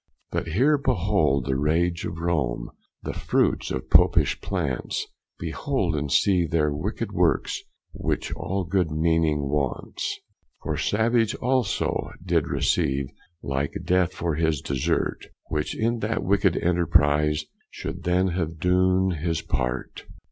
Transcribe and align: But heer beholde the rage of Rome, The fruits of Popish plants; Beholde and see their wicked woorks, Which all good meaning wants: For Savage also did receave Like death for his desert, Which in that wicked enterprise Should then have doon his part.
But 0.31 0.47
heer 0.47 0.79
beholde 0.79 1.45
the 1.45 1.55
rage 1.59 2.05
of 2.05 2.17
Rome, 2.17 2.71
The 3.03 3.13
fruits 3.13 3.69
of 3.69 3.91
Popish 3.91 4.41
plants; 4.41 5.05
Beholde 5.37 5.95
and 5.95 6.11
see 6.11 6.47
their 6.47 6.71
wicked 6.73 7.09
woorks, 7.09 7.59
Which 7.93 8.33
all 8.33 8.63
good 8.63 8.89
meaning 8.89 9.41
wants: 9.43 10.19
For 10.63 10.75
Savage 10.75 11.35
also 11.35 12.09
did 12.25 12.45
receave 12.47 13.09
Like 13.43 13.77
death 13.85 14.11
for 14.13 14.33
his 14.33 14.59
desert, 14.61 15.27
Which 15.49 15.77
in 15.77 15.99
that 15.99 16.23
wicked 16.23 16.57
enterprise 16.57 17.45
Should 17.69 18.01
then 18.01 18.29
have 18.29 18.57
doon 18.57 19.11
his 19.21 19.43
part. 19.43 20.05